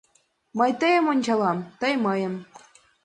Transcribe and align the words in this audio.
Мый 0.57 0.71
тыйым 0.81 1.05
ончалам, 1.13 1.59
тый— 1.79 1.93
мыйым. 2.05 2.33